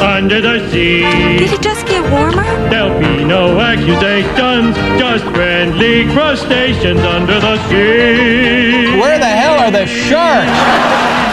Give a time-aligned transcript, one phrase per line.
[0.00, 1.02] under the sea.
[1.38, 2.44] Did it just get warmer?
[2.70, 8.98] There'll be no accusations, just friendly crustaceans under the sea.
[8.98, 10.50] Where the hell are the sharks?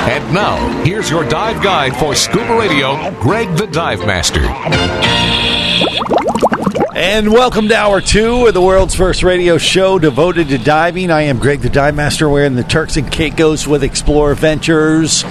[0.10, 4.44] And now, here's your dive guide for scuba radio, Greg the Dive Master.
[6.96, 11.12] And welcome to hour two of the world's first radio show devoted to diving.
[11.12, 12.30] I am Greg the Dive Master.
[12.30, 15.24] We're in the Turks and Caicos with Explorer Ventures,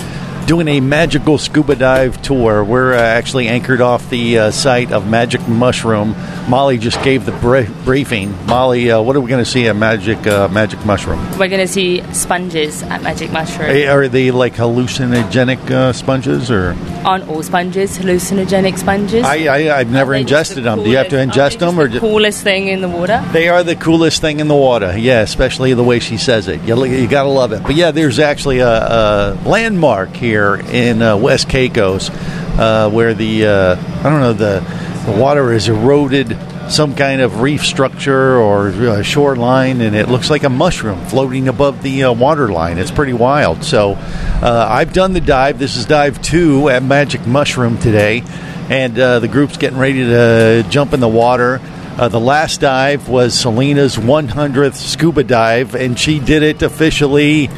[0.47, 2.62] doing a magical scuba dive tour.
[2.62, 6.14] We're uh, actually anchored off the uh, site of Magic Mushroom.
[6.48, 8.34] Molly just gave the br- briefing.
[8.47, 11.19] Molly, uh, what are we going to see at Magic uh, Magic Mushroom?
[11.39, 13.70] We're going to see sponges at Magic Mushroom.
[13.70, 16.77] Eh, Are they like hallucinogenic uh, sponges or?
[17.05, 19.25] Aren't all sponges hallucinogenic sponges?
[19.25, 20.84] I, I I've never Are they just ingested the them.
[20.84, 21.89] Do you have to ingest them or?
[21.89, 23.25] the coolest thing in the water?
[23.33, 24.97] They are the coolest thing in the water.
[24.98, 26.61] Yeah, especially the way she says it.
[26.62, 27.62] You, you got to love it.
[27.62, 32.11] But yeah, there's actually a, a landmark here in uh, West Caicos
[32.59, 34.61] uh, where the uh, I don't know the
[35.07, 36.37] the water is eroded
[36.69, 41.49] some kind of reef structure or uh, shoreline, and it looks like a mushroom floating
[41.49, 42.79] above the uh, water line.
[42.79, 43.65] It's pretty wild.
[43.65, 45.59] So uh, I've done the dive.
[45.59, 48.23] This is dive two at Magic Mushroom today,
[48.71, 51.61] and uh, the group's getting ready to jump in the water.
[51.97, 57.48] Uh, the last dive was Selena's 100th scuba dive, and she did it officially.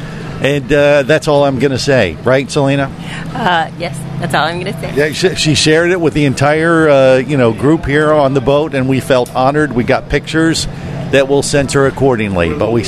[0.41, 2.83] And uh, that's all I'm going to say, right, Selena?
[2.83, 4.95] Uh, yes, that's all I'm going to say.
[4.95, 8.41] Yeah, she, she shared it with the entire uh, you know group here on the
[8.41, 9.73] boat, and we felt honored.
[9.73, 10.67] We got pictures
[11.11, 12.53] that we'll censor accordingly.
[12.53, 12.83] But we,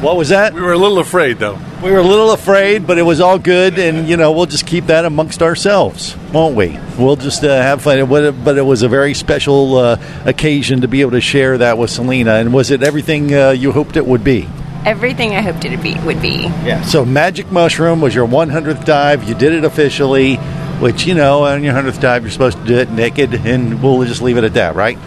[0.00, 0.54] what was that?
[0.54, 1.58] We were a little afraid, though.
[1.82, 4.66] We were a little afraid, but it was all good, and you know we'll just
[4.66, 6.78] keep that amongst ourselves, won't we?
[6.98, 8.08] We'll just uh, have fun.
[8.08, 11.90] But it was a very special uh, occasion to be able to share that with
[11.90, 12.34] Selena.
[12.34, 14.48] And was it everything uh, you hoped it would be?
[14.84, 15.94] Everything I hoped it would be.
[16.00, 16.42] Would be.
[16.64, 16.82] Yeah.
[16.82, 19.28] So Magic Mushroom was your 100th dive.
[19.28, 20.36] You did it officially,
[20.80, 24.04] which you know on your 100th dive you're supposed to do it naked, and we'll
[24.04, 24.98] just leave it at that, right?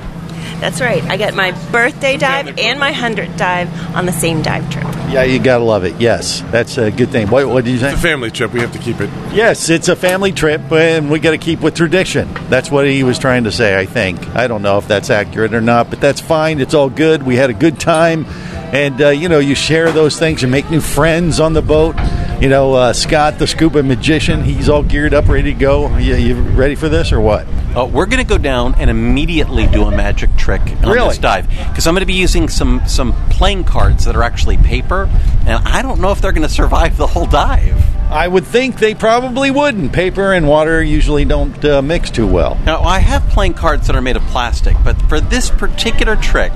[0.61, 1.03] That's right.
[1.05, 4.83] I got my birthday dive and my hundredth dive on the same dive trip.
[5.11, 5.99] Yeah, you gotta love it.
[5.99, 7.29] Yes, that's a good thing.
[7.29, 7.89] What, what did you say?
[7.89, 8.53] It's a family trip.
[8.53, 9.09] We have to keep it.
[9.33, 12.31] Yes, it's a family trip, and we got to keep with tradition.
[12.49, 14.25] That's what he was trying to say, I think.
[14.35, 16.59] I don't know if that's accurate or not, but that's fine.
[16.61, 17.23] It's all good.
[17.23, 18.25] We had a good time,
[18.71, 20.41] and uh, you know, you share those things.
[20.41, 21.95] You make new friends on the boat.
[22.41, 25.95] You know, uh, Scott, the scuba magician, he's all geared up, ready to go.
[25.99, 27.45] You, you ready for this or what?
[27.75, 31.09] Uh, we're going to go down and immediately do a magic trick on Really?
[31.09, 34.57] this dive because I'm going to be using some some playing cards that are actually
[34.57, 35.07] paper,
[35.45, 37.77] and I don't know if they're going to survive the whole dive.
[38.11, 39.93] I would think they probably wouldn't.
[39.93, 42.59] Paper and water usually don't uh, mix too well.
[42.65, 46.51] Now I have playing cards that are made of plastic, but for this particular trick,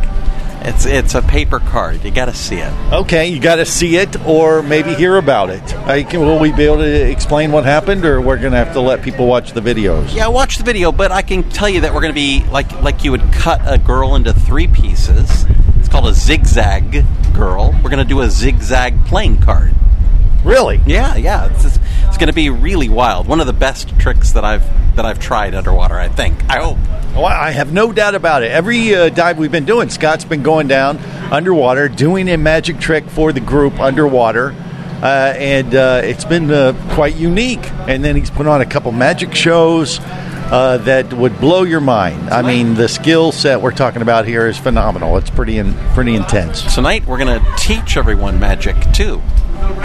[0.65, 2.03] it's it's a paper card.
[2.03, 2.73] You got to see it.
[2.91, 5.63] Okay, you got to see it or maybe hear about it.
[5.85, 8.73] I can, will we be able to explain what happened, or we're going to have
[8.73, 10.13] to let people watch the videos?
[10.13, 12.71] Yeah, watch the video, but I can tell you that we're going to be like
[12.81, 15.45] like you would cut a girl into three pieces.
[15.79, 17.71] It's called a zigzag girl.
[17.83, 19.73] We're going to do a zigzag playing card.
[20.45, 20.79] Really?
[20.85, 21.51] Yeah, yeah.
[21.51, 23.28] It's, it's, it's going to be really wild.
[23.28, 24.63] One of the best tricks that I've
[24.95, 25.95] that I've tried underwater.
[25.95, 26.50] I think.
[26.50, 26.78] I hope.
[27.17, 28.51] I have no doubt about it.
[28.51, 30.97] Every uh, dive we've been doing, Scott's been going down
[31.31, 34.53] underwater, doing a magic trick for the group underwater.
[35.01, 37.63] Uh, and uh, it's been uh, quite unique.
[37.88, 42.30] And then he's put on a couple magic shows uh, that would blow your mind.
[42.30, 45.18] I mean, the skill set we're talking about here is phenomenal.
[45.18, 46.75] It's pretty in, pretty intense.
[46.75, 49.21] Tonight we're going to teach everyone magic too.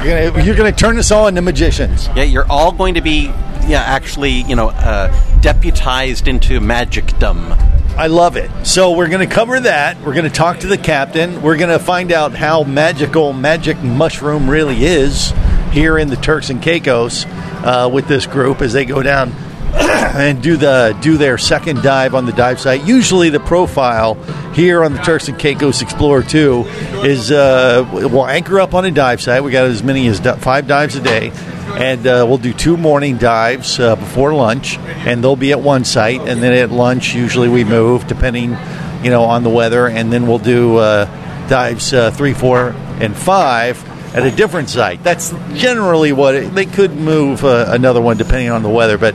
[0.05, 2.09] You're gonna, you're gonna turn us all into magicians.
[2.09, 3.27] Yeah, you're all going to be
[3.67, 7.53] yeah actually you know uh, deputized into magicdom.
[7.97, 8.51] I love it.
[8.65, 10.01] So we're going to cover that.
[10.01, 11.43] We're going to talk to the captain.
[11.43, 15.35] We're going to find out how magical Magic Mushroom really is
[15.73, 19.35] here in the Turks and Caicos uh, with this group as they go down
[20.17, 22.85] and do the do their second dive on the dive site.
[22.85, 24.15] Usually, the profile
[24.53, 26.65] here on the Turks and Caicos Explorer Two
[27.05, 29.43] is uh, we'll anchor up on a dive site.
[29.43, 31.33] We got as many as five dives a day.
[31.71, 35.85] and uh, we'll do two morning dives uh, before lunch, and they'll be at one
[35.85, 38.57] site, and then at lunch usually we move depending,
[39.05, 41.05] you know, on the weather, and then we'll do uh,
[41.49, 42.71] dives uh, three, four,
[43.01, 45.03] and five at a different site.
[45.05, 49.15] That's generally what it, they could move uh, another one depending on the weather, but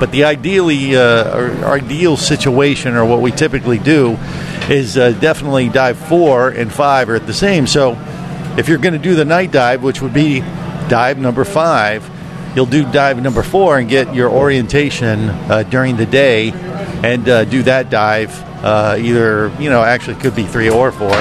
[0.00, 4.18] but the ideally uh, ideal situation or what we typically do
[4.68, 7.66] is uh, definitely dive four and five are at the same.
[7.66, 7.96] So
[8.58, 10.40] if you're going to do the night dive, which would be
[10.88, 12.08] dive number five,
[12.54, 17.44] you'll do dive number four and get your orientation uh, during the day and uh,
[17.44, 18.42] do that dive.
[18.64, 21.12] Uh, either you know actually could be three or four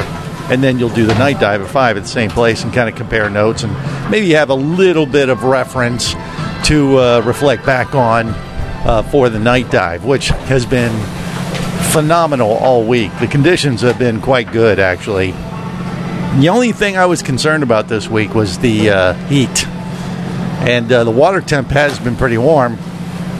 [0.49, 2.87] and then you'll do the night dive at five at the same place and kind
[2.87, 6.13] of compare notes and maybe have a little bit of reference
[6.65, 8.33] to uh, reflect back on
[8.85, 10.91] uh, for the night dive, which has been
[11.91, 13.11] phenomenal all week.
[13.19, 15.31] The conditions have been quite good, actually.
[16.39, 21.03] The only thing I was concerned about this week was the uh, heat, and uh,
[21.03, 22.77] the water temp has been pretty warm,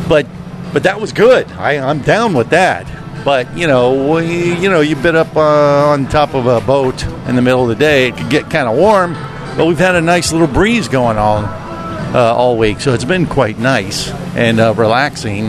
[0.07, 0.27] but
[0.71, 1.51] but that was good.
[1.53, 2.87] I, I'm down with that.
[3.23, 7.03] But you know, we, you know, you've been up uh, on top of a boat
[7.27, 8.09] in the middle of the day.
[8.09, 9.13] It could get kind of warm,
[9.55, 11.62] but we've had a nice little breeze going on
[12.13, 15.47] uh, all week, so it's been quite nice and uh, relaxing.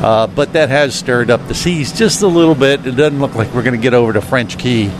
[0.00, 2.86] Uh, but that has stirred up the seas just a little bit.
[2.86, 4.90] It doesn't look like we're going to get over to French Cay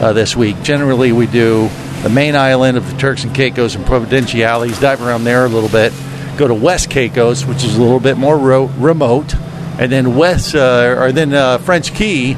[0.00, 0.60] uh, this week.
[0.62, 1.68] Generally, we do
[2.02, 5.68] the main island of the Turks and Caicos and Providenciales, dive around there a little
[5.68, 5.92] bit,
[6.36, 9.34] go to West Caicos, which is a little bit more ro- remote,
[9.78, 12.36] and then West uh, or then uh, French Cay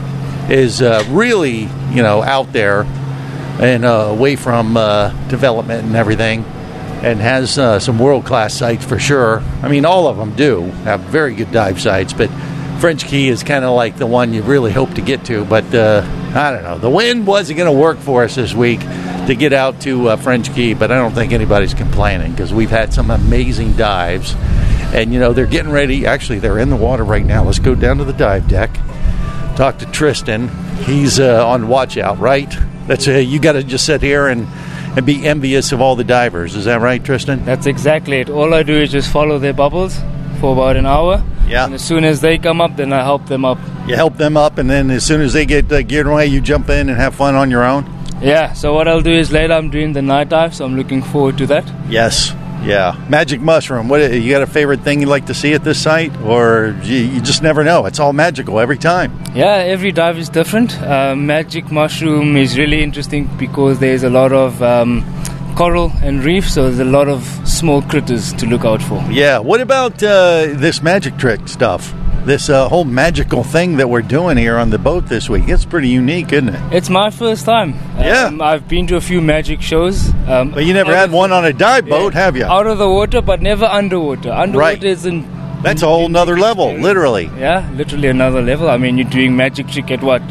[0.49, 2.83] is really you know out there
[3.61, 4.75] and away from
[5.29, 6.44] development and everything,
[7.02, 9.41] and has uh, some world class sites for sure.
[9.62, 12.31] I mean, all of them do have very good dive sites, but
[12.81, 15.44] French Cay is kind of like the one you really hope to get to.
[15.44, 16.02] But uh,
[16.35, 19.52] I don't know, the wind wasn't going to work for us this week to get
[19.52, 23.11] out to uh, French Cay, but I don't think anybody's complaining because we've had some
[23.11, 24.35] amazing dives.
[24.93, 26.05] And you know they're getting ready.
[26.05, 27.44] Actually, they're in the water right now.
[27.44, 28.75] Let's go down to the dive deck.
[29.56, 30.49] Talk to Tristan.
[30.79, 32.52] He's uh, on watch out, right?
[32.87, 34.49] That's uh, you got to just sit here and
[34.96, 36.56] and be envious of all the divers.
[36.56, 37.44] Is that right, Tristan?
[37.44, 38.31] That's exactly it.
[38.31, 39.98] All I do is just follow their bubbles
[40.40, 41.22] for about an hour.
[41.46, 41.64] Yeah.
[41.64, 43.58] And as soon as they come up, then I help them up.
[43.87, 46.40] You help them up, and then as soon as they get uh, geared away, you
[46.40, 47.84] jump in and have fun on your own.
[48.22, 48.52] Yeah.
[48.52, 51.38] So what I'll do is later I'm doing the night dive, so I'm looking forward
[51.38, 51.64] to that.
[51.88, 52.34] Yes.
[52.62, 52.95] Yeah.
[53.09, 53.89] Magic mushroom.
[53.89, 56.97] What you got a favorite thing you'd like to see at this site, or you,
[56.97, 57.87] you just never know?
[57.87, 59.19] It's all magical every time.
[59.35, 60.81] Yeah, every dive is different.
[60.83, 65.05] Uh, magic mushroom is really interesting because there's a lot of um,
[65.57, 69.03] coral and reef, so there's a lot of small critters to look out for.
[69.11, 69.39] Yeah.
[69.39, 71.93] What about uh, this magic trick stuff?
[72.25, 75.49] This uh, whole magical thing that we're doing here on the boat this week.
[75.49, 76.61] It's pretty unique, isn't it?
[76.72, 77.75] It's my first time.
[77.99, 78.26] Yeah.
[78.26, 80.12] Um, I've been to a few magic shows.
[80.28, 82.44] Um, But you never had of- one on a dive boat, have you?
[82.44, 84.31] Out of the water, but never underwater.
[84.31, 84.84] Underwater Right.
[84.84, 85.26] isn't.
[85.62, 87.31] That's a whole nother level, literally.
[87.38, 88.69] Yeah, literally another level.
[88.70, 90.23] I mean, you're doing magic trick at what?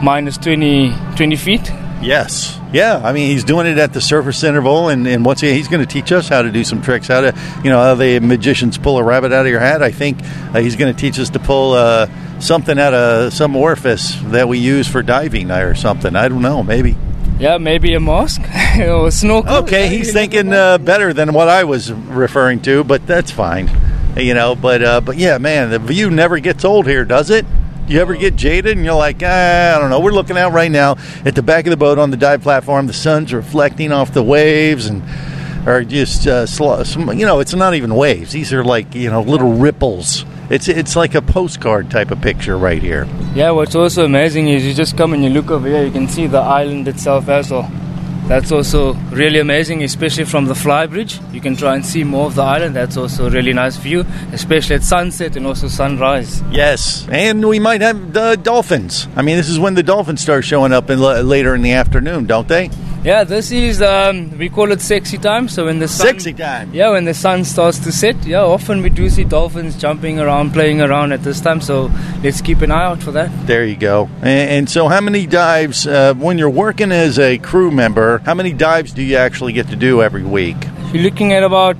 [0.00, 1.72] Minus 20, 20 feet?
[2.00, 2.58] Yes.
[2.72, 3.00] Yeah.
[3.02, 5.84] I mean, he's doing it at the surface interval, and, and once he, he's going
[5.84, 8.78] to teach us how to do some tricks, how to, you know, how the magicians
[8.78, 9.82] pull a rabbit out of your hat.
[9.82, 12.08] I think uh, he's going to teach us to pull uh,
[12.40, 16.16] something out of some orifice that we use for diving or something.
[16.16, 16.62] I don't know.
[16.62, 16.96] Maybe.
[17.38, 18.40] Yeah, maybe a mask
[18.78, 19.56] or a snorkel.
[19.64, 23.70] Okay, he's thinking uh, better than what I was referring to, but that's fine.
[24.16, 27.46] You know, but uh, but yeah, man, the view never gets old here, does it?
[27.88, 30.00] You ever get jaded and you're like, ah, I don't know.
[30.00, 32.86] We're looking out right now at the back of the boat on the dive platform.
[32.86, 35.02] The sun's reflecting off the waves and
[35.66, 38.32] are just uh, sl- some, you know, it's not even waves.
[38.32, 40.24] These are like you know little ripples.
[40.50, 43.06] It's it's like a postcard type of picture right here.
[43.34, 46.08] Yeah, what's also amazing is you just come and you look over here, you can
[46.08, 47.70] see the island itself as well.
[48.28, 51.20] That's also really amazing, especially from the flybridge.
[51.34, 52.74] You can try and see more of the island.
[52.76, 56.42] That's also a really nice view, especially at sunset and also sunrise.
[56.50, 59.08] Yes, and we might have the dolphins.
[59.16, 61.72] I mean, this is when the dolphins start showing up in l- later in the
[61.72, 62.70] afternoon, don't they?
[63.04, 65.48] Yeah, this is um, we call it sexy time.
[65.48, 66.72] So when the sun, Sexy time.
[66.72, 68.14] Yeah, when the sun starts to set.
[68.24, 71.60] Yeah, often we do see dolphins jumping around, playing around at this time.
[71.60, 71.90] So
[72.22, 73.28] let's keep an eye out for that.
[73.48, 74.08] There you go.
[74.18, 78.11] And, and so, how many dives uh, when you're working as a crew member?
[78.18, 80.56] How many dives do you actually get to do every week?
[80.92, 81.76] You're looking at about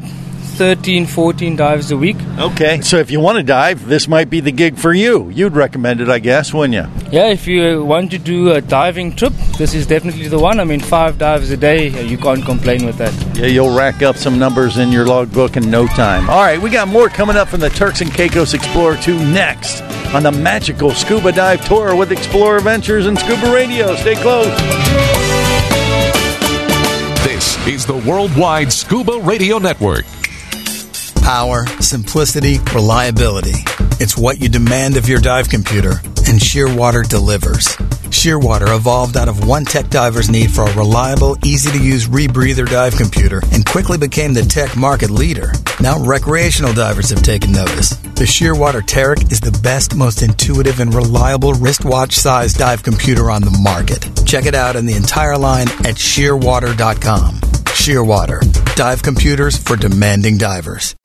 [0.52, 2.16] 13, 14 dives a week.
[2.38, 5.30] Okay, so if you want to dive, this might be the gig for you.
[5.30, 7.10] You'd recommend it, I guess, wouldn't you?
[7.10, 10.60] Yeah, if you want to do a diving trip, this is definitely the one.
[10.60, 13.12] I mean, five dives a day, uh, you can't complain with that.
[13.36, 16.28] Yeah, you'll rack up some numbers in your logbook in no time.
[16.28, 19.80] All right, we got more coming up from the Turks and Caicos Explorer 2 next
[20.14, 23.96] on the magical scuba dive tour with Explorer Ventures and Scuba Radio.
[23.96, 25.21] Stay close.
[27.64, 30.04] Is the Worldwide Scuba Radio Network.
[31.23, 33.54] Power, simplicity, reliability.
[34.00, 35.92] It's what you demand of your dive computer,
[36.28, 37.76] and Shearwater delivers.
[38.12, 42.68] Shearwater evolved out of one tech diver's need for a reliable, easy to use rebreather
[42.68, 45.52] dive computer and quickly became the tech market leader.
[45.80, 47.90] Now recreational divers have taken notice.
[47.90, 53.42] The Shearwater Teric is the best, most intuitive, and reliable wristwatch sized dive computer on
[53.42, 54.08] the market.
[54.26, 57.40] Check it out in the entire line at shearwater.com.
[57.74, 60.94] Shearwater, dive computers for demanding divers.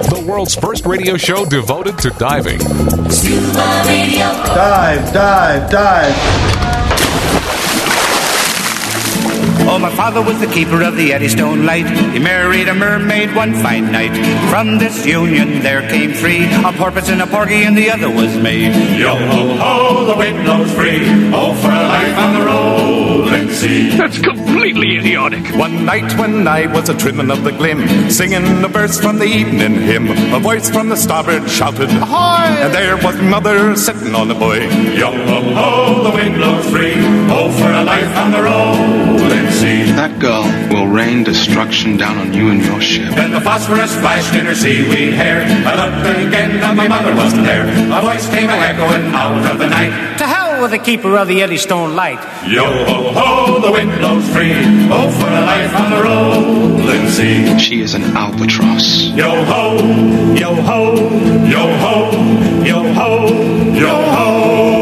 [0.00, 2.60] The world's first radio show devoted to diving.
[3.10, 4.24] Scuba Radio.
[4.54, 6.71] Dive, dive, dive.
[9.64, 11.86] Oh, my father was the keeper of the Eddystone Light.
[12.12, 14.12] He married a mermaid one fine night.
[14.50, 18.36] From this union there came three, a porpoise and a porgy, and the other was
[18.36, 18.66] me.
[18.98, 21.00] Yo ho ho, the wind blows free.
[21.32, 23.96] Oh, for a life on the rolling sea.
[23.96, 25.44] That's completely idiotic.
[25.56, 29.26] One night when I was a trimming of the glim, singing a verse from the
[29.26, 32.46] evening hymn, a voice from the starboard shouted, Ahoy!
[32.62, 34.64] And there was mother sitting on the buoy.
[34.98, 36.94] Yo ho ho, the wind blows free.
[37.30, 39.11] Oh, for a life on the rolling
[39.62, 39.92] sea.
[39.94, 40.42] That girl
[40.74, 43.14] will rain destruction down on you and your ship.
[43.14, 45.46] Then the phosphorus flashed in her seaweed hair.
[45.46, 47.64] I looked again, and my mother wasn't there.
[47.70, 50.18] A voice came echoing out of the night.
[50.18, 52.20] To hell with the keeper of the Eddystone Light.
[52.46, 54.54] Yo ho ho, the wind blows free.
[54.90, 57.58] Oh, for a life on the rolling sea.
[57.58, 58.86] She is an albatross.
[59.14, 59.78] Yo ho,
[60.34, 60.80] yo ho,
[61.54, 61.96] yo ho,
[62.64, 63.10] yo ho,
[63.84, 64.81] yo ho.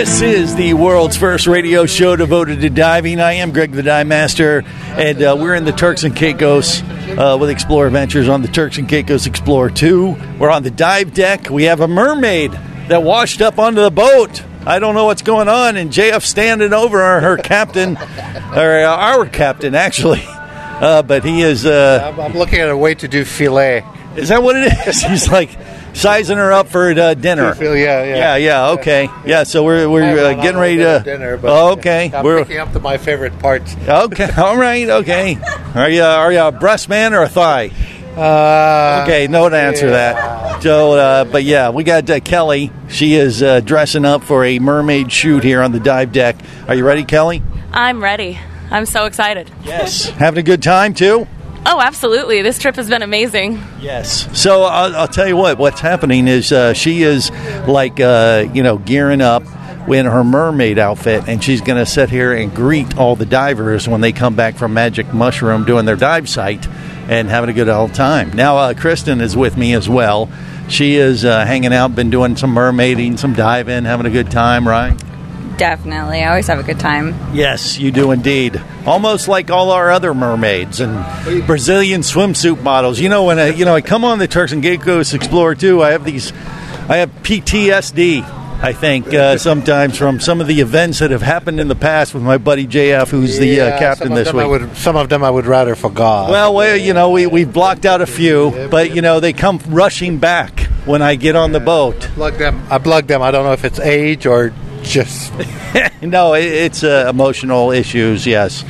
[0.00, 3.20] This is the world's first radio show devoted to diving.
[3.20, 6.80] I am Greg the Dive Master, and uh, we're in the Turks and Caicos
[7.18, 10.16] uh, with Explorer Ventures on the Turks and Caicos Explorer 2.
[10.38, 11.50] We're on the dive deck.
[11.50, 12.52] We have a mermaid
[12.88, 14.42] that washed up onto the boat.
[14.64, 18.96] I don't know what's going on, and JF standing over her, her captain, or uh,
[18.96, 20.24] our captain, actually.
[20.24, 21.66] Uh, but he is.
[21.66, 23.84] Uh, I'm, I'm looking at a way to do filet.
[24.16, 25.02] Is that what it is?
[25.04, 25.50] He's like
[25.94, 27.54] sizing her up for uh, dinner.
[27.60, 28.68] Yeah, yeah, yeah, yeah.
[28.70, 29.42] Okay, yeah.
[29.44, 31.36] So we're we're uh, getting ready to dinner.
[31.36, 33.76] But oh, okay, I'm we're picking up to my favorite parts.
[33.76, 34.30] okay.
[34.36, 35.38] All right, okay.
[35.74, 37.70] Are you are you a breast man or a thigh?
[38.16, 40.12] Uh, okay, no to answer yeah.
[40.12, 40.62] that.
[40.62, 42.70] So, uh, but yeah, we got uh, Kelly.
[42.88, 46.36] She is uh, dressing up for a mermaid shoot here on the dive deck.
[46.68, 47.42] Are you ready, Kelly?
[47.72, 48.38] I'm ready.
[48.70, 49.50] I'm so excited.
[49.64, 50.06] Yes.
[50.10, 51.26] Having a good time too.
[51.66, 52.42] Oh, absolutely.
[52.42, 53.62] This trip has been amazing.
[53.80, 54.28] Yes.
[54.38, 55.58] So I'll, I'll tell you what.
[55.58, 57.30] What's happening is uh, she is
[57.66, 59.42] like uh, you know gearing up
[59.88, 63.88] in her mermaid outfit, and she's going to sit here and greet all the divers
[63.88, 66.66] when they come back from Magic Mushroom doing their dive site
[67.08, 68.32] and having a good old time.
[68.32, 70.30] Now, uh, Kristen is with me as well.
[70.68, 74.66] She is uh, hanging out, been doing some mermaiding, some diving, having a good time,
[74.68, 74.96] right?
[75.60, 76.22] Definitely.
[76.22, 77.14] I always have a good time.
[77.34, 78.58] Yes, you do indeed.
[78.86, 81.04] Almost like all our other mermaids and
[81.46, 82.98] Brazilian swimsuit models.
[82.98, 85.82] You know, when I, you know I come on the Turks and Caicos Explorer 2,
[85.82, 86.32] I have these,
[86.88, 88.24] I have PTSD
[88.62, 92.12] I think uh, sometimes from some of the events that have happened in the past
[92.12, 94.48] with my buddy JF, who's the Yeah, uh, captain this them week.
[94.48, 96.30] Would, some of them I would rather forgot.
[96.30, 99.60] Well, well, you know, we we blocked out a few, but you know they come
[99.68, 102.04] rushing back when I get on the boat.
[102.04, 102.62] I Plug them.
[102.70, 103.22] I plugged them.
[103.22, 105.32] I don't know if it's age or just.
[106.02, 108.64] no, it, it's uh, emotional issues, yes,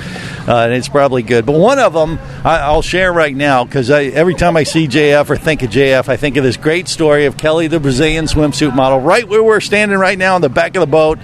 [0.49, 1.47] uh, and it's probably good.
[1.47, 5.31] But one of them I, I'll share right now because every time I see JF
[5.31, 8.75] or think of JF, I think of this great story of Kelly, the Brazilian swimsuit
[8.75, 11.19] model, right where we're standing right now on the back of the boat,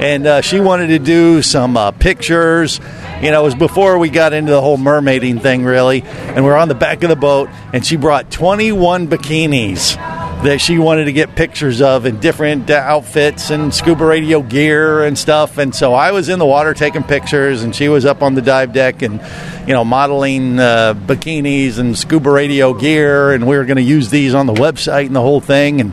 [0.00, 2.80] and uh, she wanted to do some uh, pictures.
[3.22, 6.02] You know, it was before we got into the whole mermaiding thing, really.
[6.02, 9.96] And we're on the back of the boat, and she brought 21 bikinis
[10.42, 15.02] that she wanted to get pictures of in different uh, outfits and scuba radio gear
[15.02, 15.58] and stuff.
[15.58, 18.42] And so I was in the water taking pictures, and she was up on the
[18.42, 19.20] dive deck and,
[19.66, 23.32] you know, modeling uh, bikinis and scuba radio gear.
[23.32, 25.80] And we were going to use these on the website and the whole thing.
[25.80, 25.92] And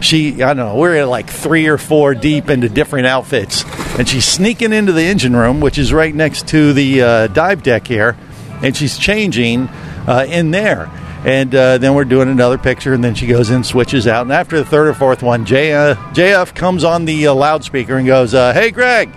[0.00, 3.64] she, I don't know, we're like three or four deep into different outfits.
[3.98, 7.64] And she's sneaking into the engine room, which is right next to the uh, dive
[7.64, 8.16] deck here.
[8.62, 9.66] And she's changing
[10.06, 10.88] uh, in there.
[11.24, 14.22] And uh, then we're doing another picture, and then she goes in, switches out.
[14.22, 17.96] And after the third or fourth one, J, uh, JF comes on the uh, loudspeaker
[17.96, 19.10] and goes, uh, Hey, Greg,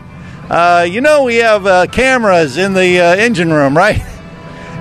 [0.49, 4.01] uh, you know we have uh, cameras in the uh, engine room, right?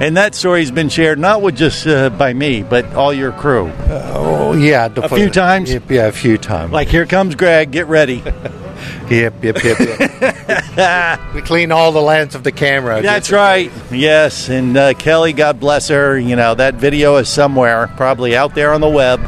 [0.00, 3.71] And that story's been shared not with just uh, by me, but all your crew.
[3.88, 5.73] oh yeah, a few times.
[5.73, 6.73] Yeah, a few times.
[6.73, 8.21] Like here comes Greg, get ready.
[9.11, 9.78] Yep, yep, yep.
[10.76, 11.21] yep.
[11.35, 13.02] we clean all the lens of the camera.
[13.02, 13.71] That's right.
[13.90, 16.18] Yes, and uh, Kelly, God bless her.
[16.18, 19.21] You know that video is somewhere, probably out there on the web,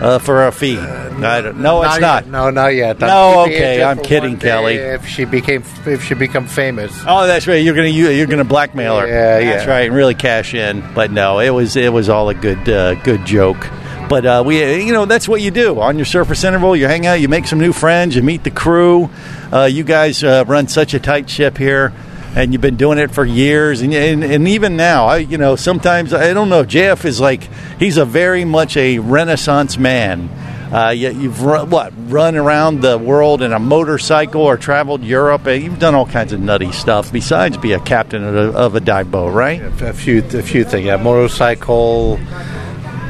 [0.00, 0.78] uh, for a fee.
[0.78, 2.30] I don't, no, it's Not yet.
[2.30, 3.02] No, not yet.
[3.02, 4.76] I'm No, okay, I'm kidding, Kelly.
[4.76, 6.92] If she became, if she become famous.
[7.06, 7.62] Oh, that's right.
[7.62, 9.06] You're gonna you, you're gonna blackmail her.
[9.06, 9.70] Yeah, That's yeah.
[9.70, 9.86] right.
[9.86, 10.82] And really cash in.
[10.94, 13.68] But no, it was it was all a good uh, good joke.
[14.10, 16.74] But uh, we, you know, that's what you do on your surface interval.
[16.74, 19.08] You hang out, you make some new friends, you meet the crew.
[19.52, 21.92] Uh, you guys uh, run such a tight ship here,
[22.34, 23.82] and you've been doing it for years.
[23.82, 26.64] And, and, and even now, I, you know, sometimes I don't know.
[26.64, 30.28] JF is like he's a very much a Renaissance man.
[30.72, 35.46] Uh, you, you've run, what run around the world in a motorcycle or traveled Europe.
[35.46, 38.74] Uh, You've done all kinds of nutty stuff besides be a captain of a, of
[38.74, 39.62] a dive boat, right?
[39.82, 40.86] A few, a few things.
[40.86, 42.18] Yeah, motorcycle.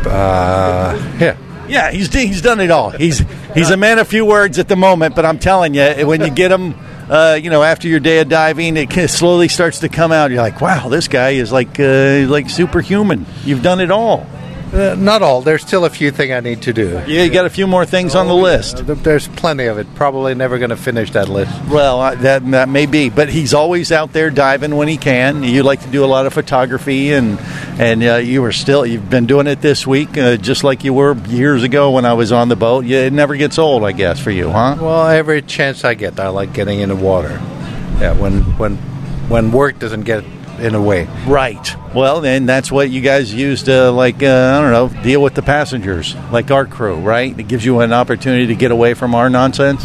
[0.07, 1.37] Uh, yeah.
[1.69, 2.91] Yeah, he's he's done it all.
[2.91, 3.23] He's
[3.55, 6.31] he's a man of few words at the moment, but I'm telling you, when you
[6.31, 6.75] get him,
[7.09, 10.33] uh, you know, after your day of diving, it slowly starts to come out.
[10.33, 13.25] You're like, wow, this guy is like uh, like superhuman.
[13.45, 14.27] You've done it all.
[14.73, 15.43] Uh, not all.
[15.43, 16.91] There's still a few things I need to do.
[17.07, 18.79] Yeah, you got a few more things on the list.
[18.89, 19.93] Uh, There's plenty of it.
[19.97, 21.53] Probably never going to finish that list.
[21.69, 25.43] Well, uh, that that may be, but he's always out there diving when he can.
[25.43, 27.39] You like to do a lot of photography, and
[27.81, 30.95] and uh, you were still you've been doing it this week, uh, just like you
[30.95, 32.85] were years ago when I was on the boat.
[32.85, 34.77] Yeah, it never gets old, I guess, for you, huh?
[34.81, 37.41] Well, every chance I get, I like getting in the water.
[38.01, 38.77] Yeah, when when
[39.29, 40.25] when work doesn't get
[40.61, 41.09] in a way.
[41.27, 41.77] Right.
[41.95, 44.27] Well, then that's what you guys use to, like, uh,
[44.59, 47.37] I don't know, deal with the passengers, like our crew, right?
[47.39, 49.85] It gives you an opportunity to get away from our nonsense.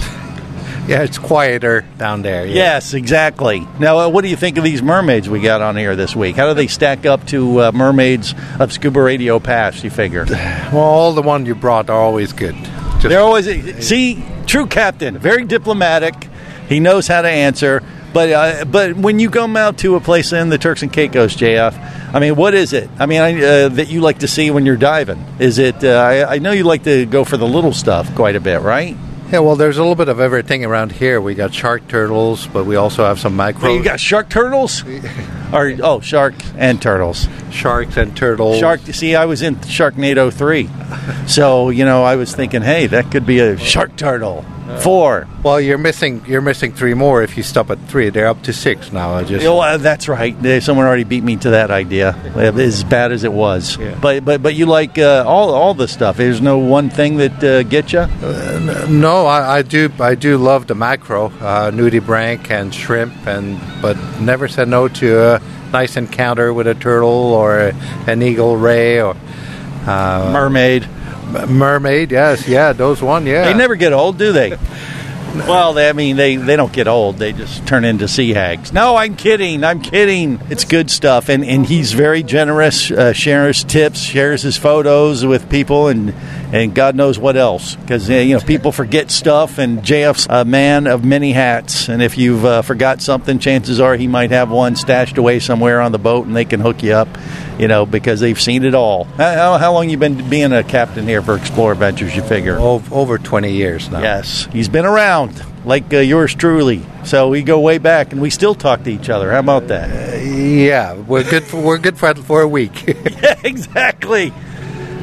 [0.87, 2.45] Yeah, it's quieter down there.
[2.45, 2.53] Yeah.
[2.53, 3.67] Yes, exactly.
[3.79, 6.35] Now, uh, what do you think of these mermaids we got on here this week?
[6.35, 9.83] How do they stack up to uh, mermaids of Scuba Radio Pass?
[9.83, 10.25] You figure?
[10.29, 12.53] Well, all the ones you brought are always good.
[12.55, 13.47] Just- They're always
[13.83, 16.27] see true captain, very diplomatic.
[16.69, 17.81] He knows how to answer.
[18.15, 21.35] But uh, but when you come out to a place in the Turks and Caicos,
[21.35, 22.89] JF, I mean, what is it?
[22.97, 25.21] I mean, I, uh, that you like to see when you're diving?
[25.37, 25.83] Is it?
[25.83, 28.61] Uh, I, I know you like to go for the little stuff quite a bit,
[28.61, 28.95] right?
[29.33, 31.19] Yeah, well, there's a little bit of everything around here.
[31.19, 34.85] We got shark turtles, but we also have some micro Well, you got shark turtles,
[35.51, 37.27] or oh, shark and turtles.
[37.51, 38.59] sharks and turtles.
[38.59, 38.79] Shark.
[38.79, 40.69] See, I was in Sharknado three,
[41.27, 44.45] so you know I was thinking, hey, that could be a shark turtle.
[44.79, 45.27] Four.
[45.43, 47.21] Well, you're missing you're missing three more.
[47.21, 49.13] If you stop at three, they're up to six now.
[49.13, 50.35] I just Oh, uh, that's right.
[50.63, 52.15] Someone already beat me to that idea.
[52.35, 55.87] Uh, As bad as it was, but but but you like uh, all all the
[55.87, 56.17] stuff.
[56.17, 58.07] There's no one thing that uh, gets you.
[58.89, 63.97] no, I, I do I do love the macro, uh, nudibranch and shrimp, and but
[64.19, 67.73] never said no to a nice encounter with a turtle or a,
[68.07, 69.15] an eagle ray or
[69.85, 70.87] uh, mermaid.
[71.49, 73.45] Mermaid, yes, yeah, those one, yeah.
[73.45, 74.57] They never get old, do they?
[75.35, 77.17] Well, they, I mean, they, they don't get old.
[77.17, 78.71] They just turn into sea hags.
[78.71, 79.65] No, I'm kidding.
[79.65, 80.39] I'm kidding.
[80.49, 82.89] It's good stuff, and and he's very generous.
[82.89, 86.13] Uh, shares tips, shares his photos with people, and
[86.51, 87.75] and God knows what else.
[87.75, 91.89] Because you know people forget stuff, and JF's a man of many hats.
[91.89, 95.81] And if you've uh, forgot something, chances are he might have one stashed away somewhere
[95.81, 97.07] on the boat, and they can hook you up.
[97.57, 99.05] You know, because they've seen it all.
[99.05, 102.13] How, how long you been being a captain here for Explorer Ventures?
[102.13, 104.01] You figure over, twenty years now.
[104.01, 106.85] Yes, he's been around like uh, yours truly.
[107.05, 109.31] So we go way back, and we still talk to each other.
[109.31, 109.89] How about that?
[110.25, 111.43] yeah, we're good.
[111.43, 112.85] For, we're good for for a week.
[113.21, 114.33] yeah, exactly.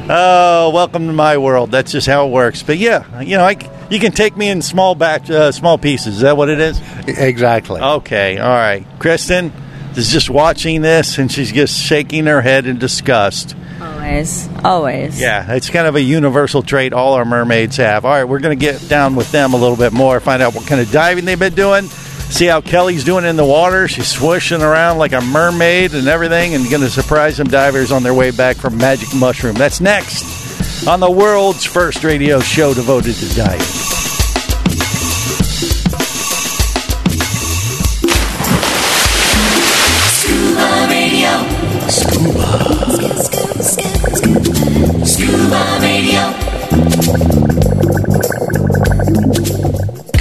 [0.09, 1.71] Oh, welcome to my world.
[1.71, 2.61] That's just how it works.
[2.61, 3.55] But yeah, you know, I,
[3.89, 6.15] you can take me in small batch, uh, small pieces.
[6.15, 6.81] Is that what it is?
[7.07, 7.79] Exactly.
[7.79, 8.37] Okay.
[8.37, 8.85] All right.
[8.99, 9.53] Kristen
[9.95, 13.55] is just watching this, and she's just shaking her head in disgust.
[13.81, 14.49] Always.
[14.63, 15.21] Always.
[15.21, 18.03] Yeah, it's kind of a universal trait all our mermaids have.
[18.03, 20.53] All right, we're going to get down with them a little bit more, find out
[20.53, 21.85] what kind of diving they've been doing,
[22.33, 23.87] see how Kelly's doing in the water.
[23.87, 28.03] She's swishing around like a mermaid and everything, and going to surprise some divers on
[28.03, 29.55] their way back from Magic Mushroom.
[29.55, 34.12] That's next on the world's first radio show devoted to diving.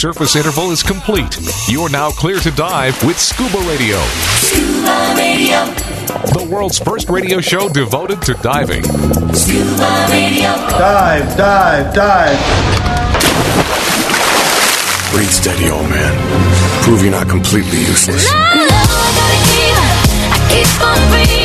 [0.00, 1.38] surface interval is complete.
[1.68, 3.98] You are now clear to dive with Scuba Radio.
[4.40, 5.66] Scuba Radio.
[6.32, 8.82] The world's first radio show devoted to diving.
[8.82, 10.56] Scuba Radio.
[10.72, 12.38] Dive, dive, dive.
[15.12, 16.82] Breathe steady, old man.
[16.82, 18.26] Prove you're not completely useless.
[20.48, 21.39] Keep on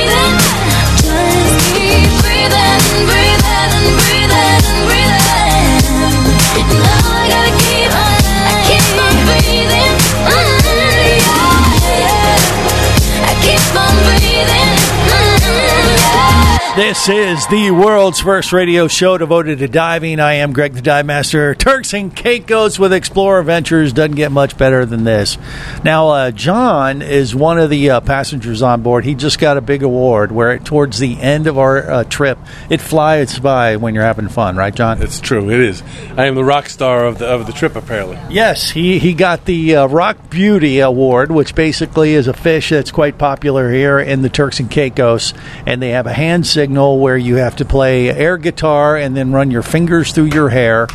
[16.75, 20.19] This is the world's first radio show devoted to diving.
[20.19, 21.55] I am Greg the Dive Master.
[21.55, 25.37] Turks and Caicos with Explorer Ventures doesn't get much better than this.
[25.85, 29.05] Now, uh, John is one of the uh, passengers on board.
[29.05, 32.37] He just got a big award where, towards the end of our uh, trip,
[32.69, 35.01] it flies by when you're having fun, right, John?
[35.01, 35.49] It's true.
[35.49, 35.81] It is.
[36.17, 38.19] I am the rock star of the of the trip, apparently.
[38.29, 42.91] Yes, he, he got the uh, Rock Beauty Award, which basically is a fish that's
[42.91, 45.33] quite popular here in the Turks and Caicos.
[45.65, 49.31] And they have a hand signal where you have to play air guitar and then
[49.31, 50.87] run your fingers through your hair.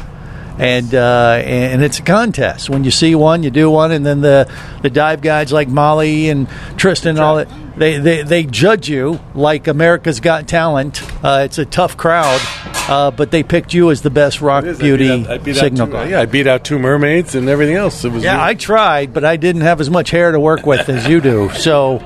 [0.58, 2.68] And uh, and it's a contest.
[2.68, 4.46] When you see one, you do one, and then the,
[4.82, 9.20] the dive guides like Molly and Tristan and all that they, they they judge you
[9.34, 11.00] like America's Got Talent.
[11.24, 12.38] Uh, it's a tough crowd,
[12.90, 14.78] uh, but they picked you as the best rock is.
[14.78, 16.08] I beauty beat out- I beat out signal two- guy.
[16.08, 18.04] yeah, I beat out two mermaids and everything else.
[18.04, 20.90] It was Yeah, I tried, but I didn't have as much hair to work with
[20.90, 21.48] as you do.
[21.54, 22.00] So,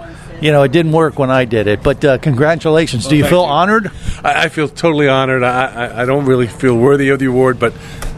[0.45, 1.83] you know, it didn't work when I did it.
[1.83, 3.09] But uh, congratulations.
[3.09, 3.49] do you feel you.
[3.49, 3.91] honored?
[4.23, 5.43] I, I feel totally honored.
[5.43, 7.73] I, I I don't really feel worthy of the award, but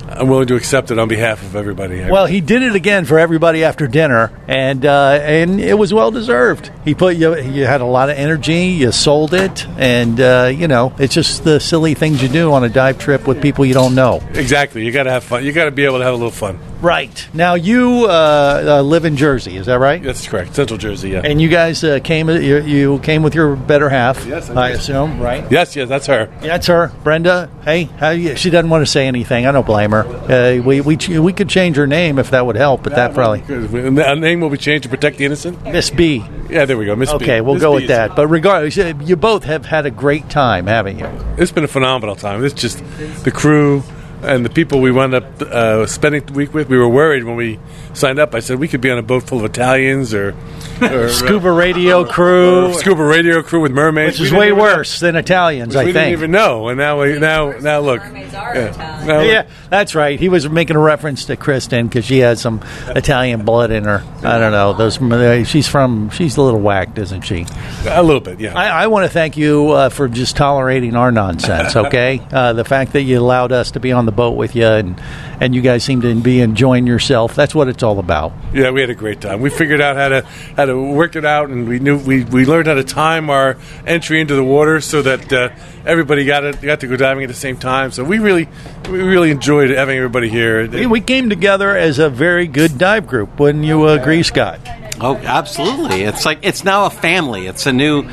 [0.09, 2.01] I'm willing to accept it on behalf of everybody.
[2.09, 6.11] Well, he did it again for everybody after dinner, and uh, and it was well
[6.11, 6.73] deserved.
[6.85, 10.67] He put you you had a lot of energy, you sold it, and uh, you
[10.67, 13.75] know it's just the silly things you do on a dive trip with people you
[13.75, 14.21] don't know.
[14.35, 14.85] exactly.
[14.85, 15.45] You got to have fun.
[15.45, 16.59] You got to be able to have a little fun.
[16.81, 20.03] Right now, you uh, uh, live in Jersey, is that right?
[20.03, 20.55] That's correct.
[20.55, 21.11] Central Jersey.
[21.11, 21.23] Yeah.
[21.25, 24.69] And you guys uh, came you, you came with your better half, Yes, I I
[24.71, 25.51] assume, right?
[25.51, 26.29] Yes, yes, that's her.
[26.43, 27.51] Yeah, that's her, Brenda.
[27.65, 29.47] Hey, how you, she doesn't want to say anything.
[29.47, 30.05] I don't blame her.
[30.05, 33.41] Uh, we we we could change her name if that would help, but that probably
[33.41, 35.63] the name will be changed to protect the innocent.
[35.65, 36.25] Miss B.
[36.51, 37.17] Yeah, there we go, Miss B.
[37.17, 38.15] Okay, we'll Miss go B with that.
[38.15, 41.09] But regardless, uh, you both have had a great time, haven't you?
[41.39, 42.45] It's been a phenomenal time.
[42.45, 42.79] It's just
[43.25, 43.83] the crew
[44.27, 46.69] and the people we wound up uh, spending the week with.
[46.69, 47.59] We were worried when we
[47.95, 48.35] signed up.
[48.35, 50.35] I said we could be on a boat full of Italians or,
[50.83, 54.77] or Scuba radio crew, or scuba radio crew with mermaids, which is way didn't even-
[54.77, 56.05] worse than Italians, which I we think.
[56.07, 58.03] didn't even know, and now we now now look.
[58.03, 59.27] Yeah, now look.
[59.27, 60.19] yeah, that's right.
[60.19, 64.03] He was making a reference to Kristen because she has some Italian blood in her.
[64.23, 64.73] I don't know.
[64.75, 66.11] Those uh, she's from.
[66.11, 67.47] She's a little whacked, isn't she?
[67.89, 68.41] a little bit.
[68.41, 68.57] Yeah.
[68.59, 71.75] I, I want to thank you uh, for just tolerating our nonsense.
[71.87, 74.67] Okay, uh, the fact that you allowed us to be on the boat with you
[74.67, 75.01] and
[75.39, 77.35] and you guys seem to be enjoying yourself.
[77.35, 78.33] That's what it's all about.
[78.55, 79.41] Yeah, we had a great time.
[79.43, 80.23] We figured out how to
[80.57, 83.59] how to work it out, and we knew we, we learned how to time our
[83.87, 85.51] entry into the water so that uh,
[85.85, 87.91] everybody got it got to go diving at the same time.
[87.93, 88.49] So we really
[88.91, 90.67] we really enjoyed having everybody here.
[90.69, 93.39] We- We came together as a very good dive group.
[93.39, 94.59] Wouldn't you agree, Scott?
[95.01, 96.03] Oh, absolutely.
[96.03, 97.47] It's like it's now a family.
[97.47, 98.09] It's a new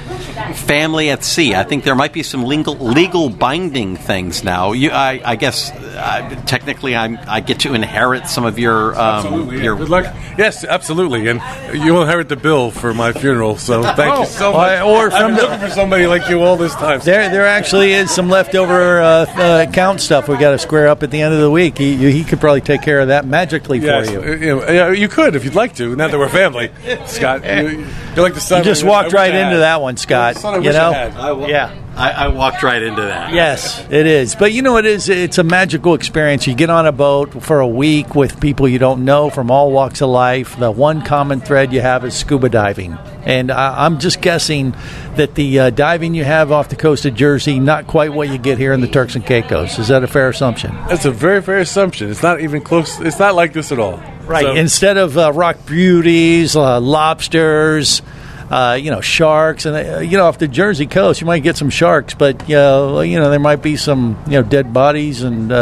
[0.53, 1.55] family at sea.
[1.55, 4.71] I think there might be some legal legal binding things now.
[4.73, 9.51] You, I, I guess, uh, technically, I'm, I get to inherit some of your um,
[9.53, 10.13] your Good luck.
[10.37, 11.41] Yes, absolutely, and
[11.73, 13.57] you will inherit the bill for my funeral.
[13.57, 14.81] So thank you so Oh, much.
[14.81, 16.99] or I've been looking for somebody like you all this time.
[16.99, 21.01] There, there actually is some leftover uh, uh, account stuff we got to square up
[21.03, 21.77] at the end of the week.
[21.77, 24.19] He, he could probably take care of that magically Yes, for you.
[24.21, 25.95] uh, you, know, yeah, you could if you'd like to.
[25.95, 26.71] Now that we're family,
[27.05, 28.59] Scott, you, you're like the son.
[28.59, 30.43] You just I walked right into that one, Scott.
[30.43, 31.43] I you wish I know.
[31.43, 31.79] I yeah.
[31.95, 33.33] I, I walked right into that.
[33.33, 34.35] Yes, it is.
[34.35, 35.09] But you know, it is.
[35.09, 36.47] It's a magical experience.
[36.47, 39.71] You get on a boat for a week with people you don't know from all
[39.71, 40.57] walks of life.
[40.57, 42.93] The one common thread you have is scuba diving,
[43.25, 44.75] and I, I'm just guessing
[45.15, 48.39] that the uh, diving you have off the coast of Jersey not quite what you
[48.39, 49.77] get here in the Turks and Caicos.
[49.77, 50.73] Is that a fair assumption?
[50.89, 52.09] That's a very fair assumption.
[52.09, 52.99] It's not even close.
[52.99, 54.01] It's not like this at all.
[54.25, 54.43] Right.
[54.43, 58.01] So- Instead of uh, rock beauties, uh, lobsters,
[58.49, 61.57] uh, you know, sharks, and uh, you know, off the Jersey coast, you might get
[61.57, 65.23] some sharks, but you know, you know, there might be some you know dead bodies
[65.23, 65.55] and uh,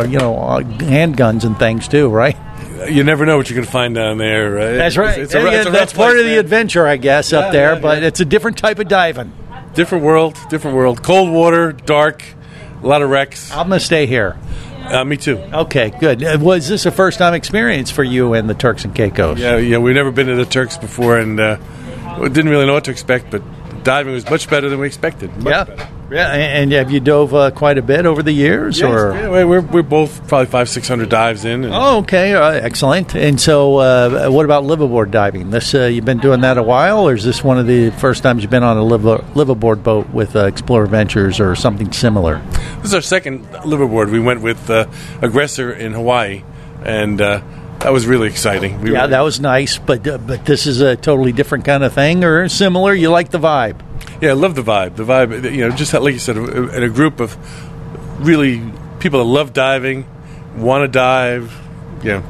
[0.00, 2.36] uh, you know uh, handguns and things too, right?
[2.88, 4.52] you never know what you're going to find down there.
[4.52, 4.72] Right?
[4.76, 5.18] That's right.
[5.18, 6.38] It's, it's a, it's that's part place, of the man.
[6.38, 7.74] adventure, I guess, Yeah, up there.
[7.74, 8.08] yeah, but yeah.
[8.08, 9.32] it's a different type of diving.
[9.74, 10.38] Different world.
[10.48, 11.02] Different world.
[11.02, 12.24] Cold water, dark,
[12.82, 13.50] a lot of wrecks.
[13.50, 14.38] I'm gonna stay here.
[14.90, 15.36] Uh, me too.
[15.38, 16.22] Okay, good.
[16.24, 19.38] Uh, Was this a first time experience for you and the Turks and Caicos?
[19.38, 19.78] Yeah, yeah.
[19.78, 21.58] We've never been to the Turks before, and uh,
[22.20, 23.30] we didn't really know what to expect.
[23.30, 23.42] But
[23.84, 25.30] diving was much better than we expected.
[25.38, 25.64] Much Yeah.
[25.64, 25.88] better.
[26.10, 29.12] Yeah, and and have you dove uh, quite a bit over the years, Yes, or?
[29.12, 31.64] yeah, we're we're both probably five six hundred dives in.
[31.64, 33.14] And Oh, okay, uh, excellent.
[33.14, 35.50] And so, uh, what about liveaboard diving?
[35.50, 38.22] This uh, you've been doing that a while, or is this one of the first
[38.22, 39.02] times you've been on a live-
[39.34, 42.40] liveaboard boat with uh, Explorer Ventures or something similar?
[42.78, 44.10] This is our second liveaboard.
[44.10, 44.86] We went with uh,
[45.20, 46.42] Aggressor in Hawaii,
[46.84, 47.42] and uh,
[47.80, 48.80] that was really exciting.
[48.80, 51.84] We yeah, were- that was nice, but uh, but this is a totally different kind
[51.84, 52.94] of thing, or similar.
[52.94, 53.76] You like the vibe?
[54.20, 54.96] Yeah, I love the vibe.
[54.96, 57.36] The vibe, you know, just like you said, in a group of
[58.24, 58.62] really
[58.98, 60.06] people that love diving,
[60.56, 61.56] want to dive.
[62.02, 62.22] Yeah,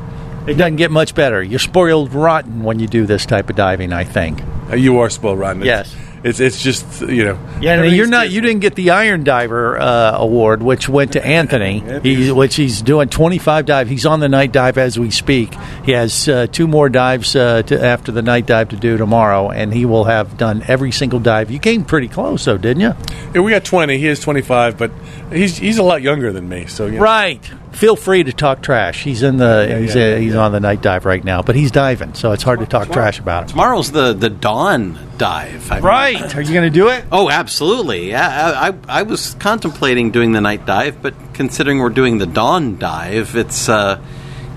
[0.46, 1.42] It doesn't get much better.
[1.42, 3.92] You're spoiled rotten when you do this type of diving.
[3.92, 4.42] I think.
[4.70, 5.62] Uh, you are spoiled rotten.
[5.62, 5.94] Yes.
[5.94, 7.34] it's it's it's just you know.
[7.34, 8.30] Yeah, and you're everything's not.
[8.30, 11.80] You didn't get the Iron Diver uh, award, which went to Anthony.
[12.02, 13.88] He, which he's doing 25 dive.
[13.88, 15.54] He's on the night dive as we speak.
[15.84, 19.50] He has uh, two more dives uh, to, after the night dive to do tomorrow,
[19.50, 21.50] and he will have done every single dive.
[21.50, 22.94] You came pretty close, though, didn't you?
[23.34, 23.98] Yeah, we got 20.
[23.98, 24.90] He is 25, but
[25.32, 26.66] he's he's a lot younger than me.
[26.66, 27.00] So yeah.
[27.00, 27.42] Right.
[27.72, 29.04] Feel free to talk trash.
[29.04, 29.78] He's in the.
[29.80, 32.32] he's yeah, uh, yeah, he's on the night dive right now, but he's diving, so
[32.32, 33.48] it's hard to talk trash about him.
[33.50, 35.70] Tomorrow's the the dawn dive.
[35.70, 36.36] I Right.
[36.36, 37.04] Are you going to do it?
[37.12, 38.10] Oh, absolutely.
[38.10, 42.26] Yeah, I, I, I was contemplating doing the night dive, but considering we're doing the
[42.26, 44.00] dawn dive, it's uh,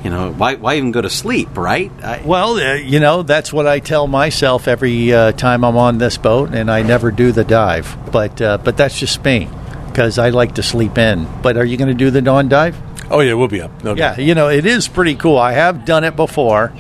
[0.04, 1.91] you know, why why even go to sleep, right?
[2.04, 5.97] I, Well, uh, you know, that's what I tell myself every uh, time I'm on
[5.97, 7.95] this boat, and I never do the dive.
[8.12, 9.47] But uh, but that's just me
[9.88, 11.28] because I like to sleep in.
[11.41, 12.78] But are you going to do the dawn dive?
[13.12, 13.84] Oh yeah, we'll be up.
[13.84, 15.38] No Yeah, you know, it is pretty cool.
[15.38, 16.71] I have done it before.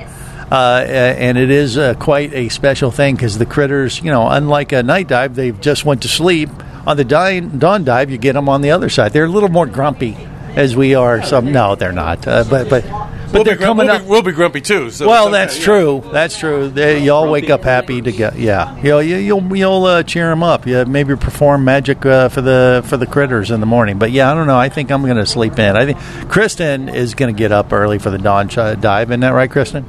[0.51, 4.73] Uh, and it is uh, quite a special thing because the critters, you know, unlike
[4.73, 6.49] a night dive, they've just went to sleep.
[6.85, 9.13] On the dawn, dawn dive, you get them on the other side.
[9.13, 10.17] They're a little more grumpy,
[10.55, 11.23] as we are.
[11.23, 12.27] Some no, they're not.
[12.27, 12.83] Uh, but but
[13.31, 14.01] but We'll they're be, grum- coming we'll up.
[14.03, 14.91] Be, we'll be grumpy too.
[14.91, 15.63] So well, it's okay, that's yeah.
[15.65, 16.03] true.
[16.11, 16.69] That's true.
[16.69, 18.37] They, you all wake up happy to get.
[18.37, 20.65] Yeah, you'll you- you'll you'll uh, cheer them up.
[20.67, 23.97] Yeah, maybe perform magic uh, for the for the critters in the morning.
[23.99, 24.57] But yeah, I don't know.
[24.57, 25.75] I think I'm going to sleep in.
[25.75, 25.97] I think
[26.29, 29.09] Kristen is going to get up early for the dawn ch- dive.
[29.11, 29.85] Isn't that right, Kristen?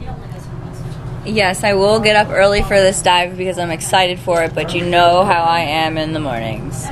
[1.24, 4.74] Yes, I will get up early for this dive because I'm excited for it, but
[4.74, 6.84] you know how I am in the mornings.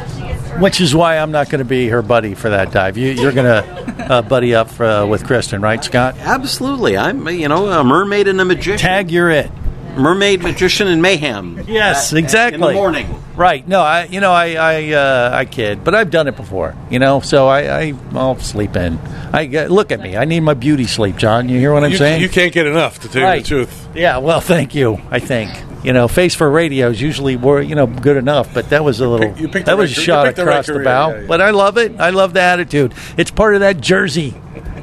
[0.58, 2.96] Which is why I'm not going to be her buddy for that dive.
[2.98, 6.16] You, you're going to uh, buddy up uh, with Kristen, right, Scott?
[6.18, 6.96] Absolutely.
[6.98, 8.78] I'm, you know, a mermaid and a magician.
[8.78, 9.50] Tag, you're it.
[9.96, 11.64] Mermaid, magician, and mayhem.
[11.66, 12.54] Yes, At- exactly.
[12.56, 13.22] In the morning.
[13.36, 13.66] Right.
[13.66, 16.76] No, I you know I I uh, I kid, but I've done it before.
[16.90, 18.98] You know, so I, I I'll sleep in.
[19.32, 20.16] I get- look at me.
[20.16, 21.48] I need my beauty sleep, John.
[21.48, 22.20] You hear what I'm you, saying?
[22.22, 23.36] you can't get enough, to tell Right.
[23.36, 23.88] you the truth.
[23.94, 24.18] Yeah.
[24.18, 25.00] Well, thank you.
[25.10, 25.50] I think
[25.82, 29.00] you know, face for radio is usually were you know good enough, but that was
[29.00, 31.10] a little you picked that was right- a shot picked the right across the, bow.
[31.10, 31.26] yeah, yeah.
[31.26, 31.98] But I love it.
[31.98, 32.92] I love the attitude.
[33.16, 34.34] It's part of that Jersey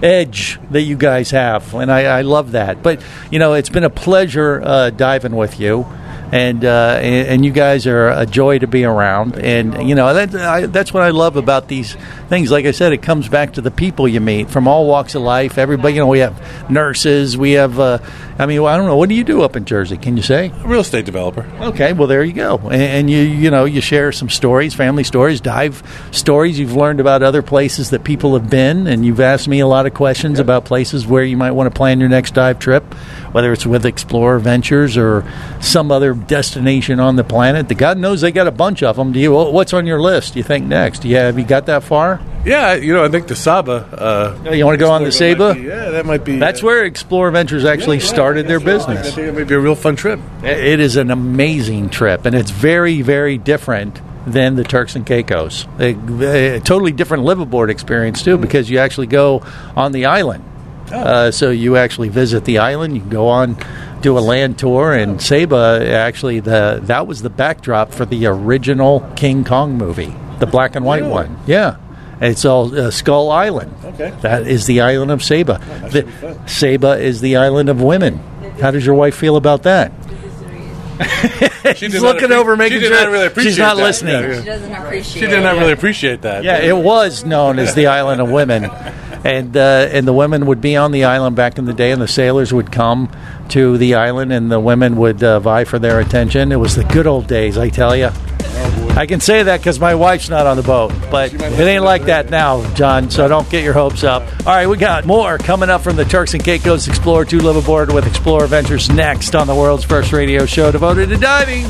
[0.04, 2.84] edge that you guys have, and I, I love that.
[2.84, 5.86] But you know, it's been a pleasure uh, diving with you.
[6.30, 10.14] And, uh, and and you guys are a joy to be around, and you know
[10.14, 11.96] that I, that's what I love about these
[12.28, 12.52] things.
[12.52, 15.22] Like I said, it comes back to the people you meet from all walks of
[15.22, 15.58] life.
[15.58, 17.80] Everybody, you know, we have nurses, we have.
[17.80, 18.00] Uh,
[18.40, 18.98] I mean, I don't know.
[18.98, 19.96] What do you do up in Jersey?
[19.96, 20.52] Can you say?
[20.66, 21.44] Real estate developer.
[21.62, 25.06] Okay, well there you go, and, and you you know you share some stories, family
[25.06, 26.60] stories, dive stories.
[26.60, 29.86] You've learned about other places that people have been, and you've asked me a lot
[29.86, 32.84] of questions about places where you might want to plan your next dive trip,
[33.32, 35.24] whether it's with Explorer Ventures or
[35.62, 37.68] some other destination on the planet.
[37.68, 39.12] The God knows they got a bunch of them.
[39.12, 39.32] Do you?
[39.34, 40.34] What's on your list?
[40.34, 41.06] Do You think next?
[41.06, 42.20] Yeah, have you got that far?
[42.46, 43.74] Yeah, you know, I think the Saba.
[43.92, 45.54] Uh, Oh, you want to go on the Saba?
[45.54, 46.38] be- yeah, that might be.
[46.40, 49.14] That's where Explorer Ventures actually started their I business.
[49.16, 50.20] think it may be a real fun trip.
[50.44, 55.68] It is an amazing trip, and it's very, very different than the Turks and Caicos.
[55.80, 55.92] A,
[56.56, 59.42] a totally different liveaboard experience too, because you actually go
[59.76, 60.44] on the island.
[60.92, 62.96] Uh, so you actually visit the island.
[62.96, 63.58] You go on,
[64.02, 69.02] do a land tour, and Saba actually the that was the backdrop for the original
[69.16, 71.12] King Kong movie, the black and white Really?
[71.12, 71.38] one.
[71.46, 71.78] Yeah.
[72.20, 73.72] It's all uh, Skull Island.
[73.84, 74.12] Okay.
[74.22, 75.60] That is the island of Saba.
[75.92, 76.08] The,
[76.48, 78.18] Saba is the island of women.
[78.60, 79.92] How does your wife feel about that?
[81.76, 83.84] She's looking appre- over, making she sure not really appreciate she's not that.
[83.84, 84.14] listening.
[84.14, 84.40] Yeah, yeah.
[84.40, 86.44] She doesn't appreciate She did not really appreciate that.
[86.44, 88.64] Yeah, it was known as the island of women,
[89.24, 92.02] and uh, and the women would be on the island back in the day, and
[92.02, 93.12] the sailors would come
[93.50, 96.52] to the island, and the women would uh, vie for their attention.
[96.52, 98.10] It was the good old days, I tell you.
[98.98, 102.06] I can say that because my wife's not on the boat, but it ain't like
[102.06, 103.12] that now, John.
[103.12, 104.24] So don't get your hopes up.
[104.40, 107.58] All right, we got more coming up from the Turks and Caicos Explorer 2 Live
[107.58, 111.66] Aboard with Explorer Ventures next on the world's first radio show devoted to diving.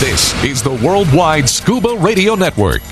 [0.00, 2.82] This is the Worldwide Scuba Radio Network.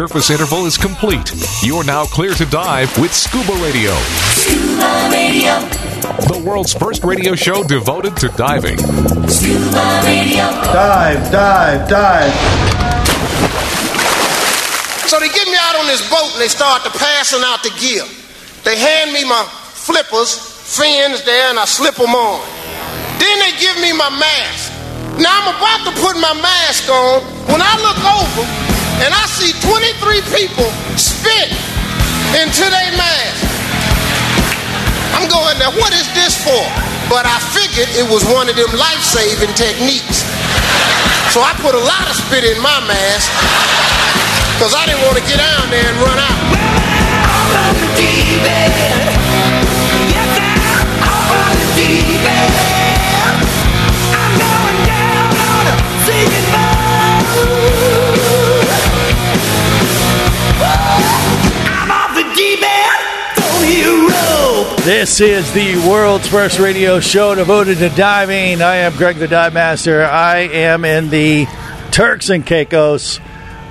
[0.00, 1.30] Surface interval is complete.
[1.62, 3.92] You're now clear to dive with Scuba Radio,
[4.32, 5.60] Scuba Radio,
[6.26, 8.78] the world's first radio show devoted to diving.
[9.28, 10.44] Scuba Radio.
[10.72, 12.79] Dive, dive, dive.
[15.10, 17.74] So they get me out on this boat and they start to passing out the
[17.82, 18.06] gear.
[18.62, 19.42] They hand me my
[19.74, 22.38] flippers, fins there, and I slip them on.
[23.18, 24.70] Then they give me my mask.
[25.18, 28.46] Now I'm about to put my mask on when I look over
[29.02, 31.50] and I see 23 people spit
[32.38, 33.42] into their mask.
[35.18, 36.62] I'm going, now what is this for?
[37.10, 40.22] But I figured it was one of them life-saving techniques.
[41.34, 43.89] So I put a lot of spit in my mask
[44.60, 46.36] because I didn't want to get down there and run out.
[64.84, 68.60] This is the world's first radio show devoted to diving.
[68.60, 70.04] I am Greg the Dive Master.
[70.04, 71.46] I am in the
[71.92, 73.20] Turks and Caicos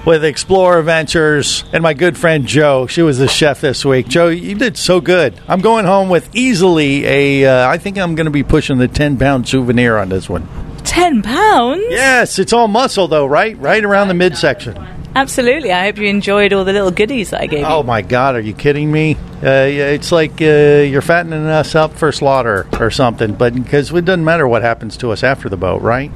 [0.09, 2.87] with Explorer Ventures and my good friend Joe.
[2.87, 4.07] She was the chef this week.
[4.07, 5.39] Joe, you did so good.
[5.47, 7.45] I'm going home with easily a.
[7.45, 10.47] Uh, I think I'm going to be pushing the 10 pound souvenir on this one.
[10.83, 11.83] Ten pounds?
[11.89, 13.55] Yes, it's all muscle though, right?
[13.59, 14.83] Right around the midsection.
[15.19, 15.73] Absolutely.
[15.73, 17.65] I hope you enjoyed all the little goodies that I gave you.
[17.65, 19.15] Oh my God, are you kidding me?
[19.43, 23.33] Uh, it's like uh, you're fattening us up for slaughter or something.
[23.33, 26.09] But because it doesn't matter what happens to us after the boat, right?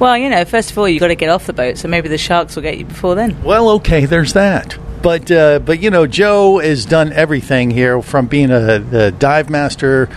[0.00, 2.08] Well, you know, first of all, you've got to get off the boat, so maybe
[2.08, 3.40] the sharks will get you before then.
[3.44, 4.76] Well, okay, there's that.
[5.02, 9.50] But uh, but you know, Joe has done everything here from being a, a dive
[9.50, 10.08] master.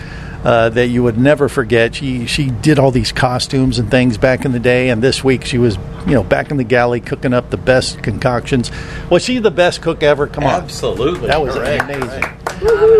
[0.44, 1.94] Uh, that you would never forget.
[1.94, 5.44] She she did all these costumes and things back in the day, and this week
[5.44, 8.72] she was you know back in the galley cooking up the best concoctions.
[9.08, 10.26] Was she the best cook ever?
[10.26, 11.28] Come on, Absolutely.
[11.28, 11.84] that was Correct.
[11.84, 12.24] amazing.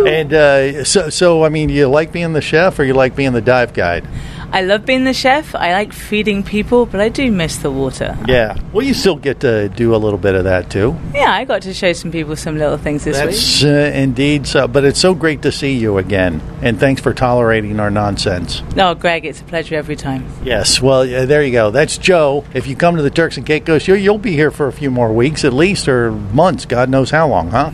[0.07, 3.32] And uh, so so I mean, you like being the chef or you like being
[3.32, 4.07] the dive guide?
[4.53, 5.55] I love being the chef.
[5.55, 8.18] I like feeding people, but I do miss the water.
[8.28, 8.61] Yeah.
[8.72, 10.94] Well, you still get to do a little bit of that too.
[11.14, 13.30] Yeah, I got to show some people some little things this week.
[13.30, 14.68] That's uh, indeed so.
[14.68, 18.62] But it's so great to see you again, and thanks for tolerating our nonsense.
[18.76, 20.26] No, Greg, it's a pleasure every time.
[20.44, 20.82] Yes.
[20.82, 21.70] Well, yeah, there you go.
[21.70, 22.44] That's Joe.
[22.53, 24.90] If you come to the Turks and Caicos show, you'll be here for a few
[24.90, 26.66] more weeks at least, or months.
[26.66, 27.70] God knows how long, huh?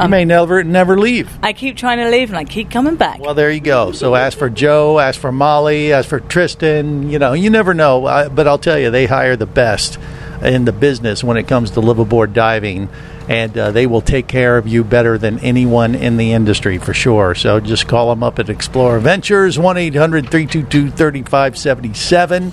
[0.00, 1.30] You may never never leave.
[1.42, 3.20] I keep trying to leave and I keep coming back.
[3.20, 3.92] Well, there you go.
[3.92, 7.10] So ask for Joe, ask for Molly, ask for Tristan.
[7.10, 8.06] You know, you never know.
[8.06, 9.98] I, but I'll tell you, they hire the best
[10.42, 12.88] in the business when it comes to liveaboard diving,
[13.28, 16.92] and uh, they will take care of you better than anyone in the industry for
[16.92, 17.34] sure.
[17.34, 22.52] So just call them up at Explorer Ventures, 1 800 322 3577,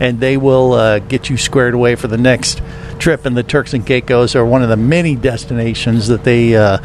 [0.00, 2.60] and they will uh, get you squared away for the next
[2.98, 6.56] trip in the Turks and Caicos are one of the many destinations that they.
[6.56, 6.78] Uh,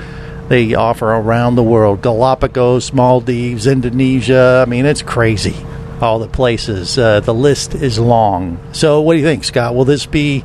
[0.50, 4.62] they offer around the world Galapagos, Maldives, Indonesia.
[4.66, 5.56] I mean, it's crazy.
[6.04, 6.98] All the places.
[6.98, 8.60] Uh, the list is long.
[8.74, 9.74] So, what do you think, Scott?
[9.74, 10.42] Will this be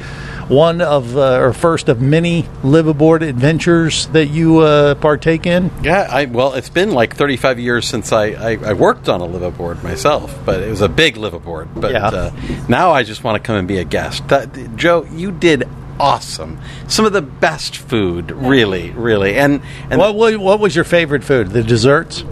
[0.47, 5.73] one of, uh, or first of many liveaboard adventures that you uh, partake in?
[5.83, 9.27] Yeah, I well, it's been like 35 years since I, I, I worked on a
[9.27, 11.69] liveaboard myself, but it was a big liveaboard.
[11.75, 12.07] But Yeah.
[12.07, 12.31] uh,
[12.69, 14.29] now I just want to come and be a guest.
[14.29, 15.65] That, Joe, you did
[15.99, 16.61] awesome.
[16.87, 19.35] Some of the best food, really, really.
[19.37, 21.49] And and what, what what was your favorite food?
[21.49, 22.23] The desserts?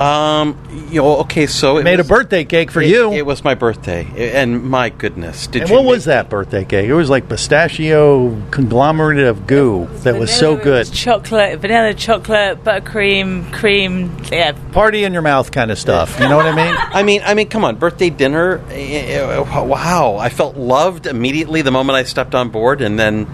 [0.00, 0.56] Um,
[0.90, 3.12] you know, okay, so it Made was, a birthday cake for it- you.
[3.12, 6.88] It was my birthday, and my goodness, did and you what was that birthday cake?
[6.88, 10.92] It was like pistachio conglomerate of goo that was so Vanilla, good.
[10.94, 14.16] Chocolate, vanilla chocolate, buttercream, cream.
[14.32, 14.52] Yeah.
[14.72, 16.18] Party in your mouth kind of stuff.
[16.18, 16.74] You know what I mean?
[16.78, 18.62] I mean, I mean, come on, birthday dinner.
[18.70, 23.26] eh, eh, Wow, I felt loved immediately the moment I stepped on board, and then,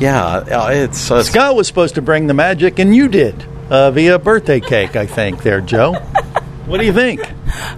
[0.00, 3.90] yeah, uh, it's uh, Scott was supposed to bring the magic, and you did uh,
[3.90, 4.96] via birthday cake.
[4.96, 5.94] I think there, Joe.
[6.66, 7.20] what do you think?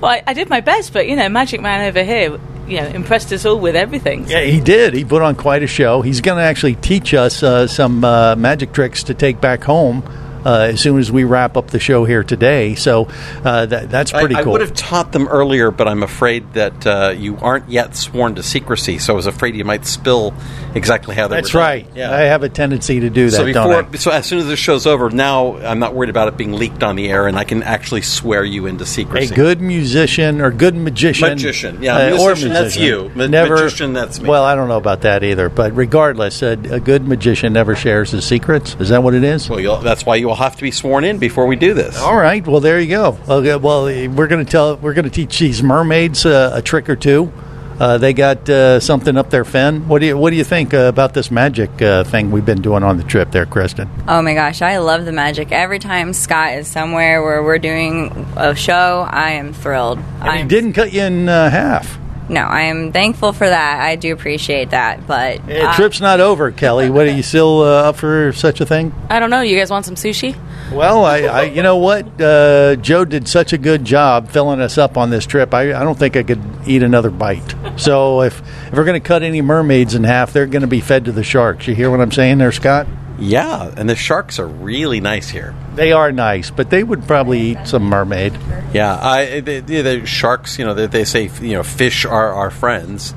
[0.00, 2.86] Well, I, I did my best, but you know, Magic Man over here, you know,
[2.88, 4.28] impressed us all with everything.
[4.28, 4.94] Yeah, he did.
[4.94, 6.02] He put on quite a show.
[6.02, 10.02] He's going to actually teach us uh, some uh, magic tricks to take back home
[10.44, 12.74] uh, as soon as we wrap up the show here today.
[12.74, 13.08] So
[13.44, 14.50] uh, that, that's pretty I, cool.
[14.50, 18.34] I would have taught them earlier, but I'm afraid that uh, you aren't yet sworn
[18.36, 20.34] to secrecy, so I was afraid you might spill
[20.74, 21.86] exactly how they That's right.
[21.96, 24.86] I have a tendency to do that, so before, so as soon as the show's
[24.86, 27.62] over, now I'm not worried about it being leaked on the air, and I can
[27.62, 29.32] actually swear you into secrecy.
[29.32, 31.28] A good musician or good magician.
[31.28, 33.10] Magician, yeah, uh, or musician, that's you.
[33.14, 34.28] Ma- never, magician, that's me.
[34.28, 35.48] Well, I don't know about that either.
[35.48, 38.76] But regardless, a, a good magician never shares his secrets.
[38.78, 39.48] Is that what it is?
[39.48, 42.00] Well, that's why you will have to be sworn in before we do this.
[42.00, 42.46] All right.
[42.46, 43.18] Well, there you go.
[43.28, 44.76] Okay, well, we're going to tell.
[44.76, 47.32] We're going to teach these mermaids uh, a trick or two.
[47.80, 49.88] Uh, they got uh, something up their fin.
[49.88, 52.60] What do you What do you think uh, about this magic uh, thing we've been
[52.60, 53.88] doing on the trip there, Kristen?
[54.06, 55.50] Oh my gosh, I love the magic.
[55.50, 59.98] Every time Scott is somewhere where we're doing a show, I am thrilled.
[60.20, 61.98] I didn't cut you in uh, half.
[62.30, 63.80] No, I am thankful for that.
[63.80, 66.88] I do appreciate that, but Uh, uh, trip's not over, Kelly.
[66.88, 68.94] What are you still uh, up for such a thing?
[69.10, 69.40] I don't know.
[69.40, 70.36] You guys want some sushi?
[70.70, 72.20] Well, I, I you know what?
[72.20, 75.52] Uh, Joe did such a good job filling us up on this trip.
[75.52, 77.54] I, I don't think I could eat another bite.
[77.74, 80.80] So if if we're going to cut any mermaids in half, they're going to be
[80.80, 81.66] fed to the sharks.
[81.66, 82.86] You hear what I'm saying there, Scott?
[83.20, 85.54] Yeah, and the sharks are really nice here.
[85.74, 88.32] They are nice, but they would probably eat some mermaid.
[88.72, 90.58] Yeah, I the, the, sharks.
[90.58, 93.14] You know, they, they say you know fish are our friends,